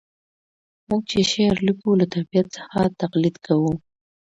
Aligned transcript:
موږ 0.87 1.01
چي 1.11 1.19
شعر 1.31 1.55
لیکو 1.67 1.89
له 1.99 2.05
طبیعت 2.13 2.47
څخه 2.57 2.79
تقلید 3.01 3.35
کوو. 3.45 3.71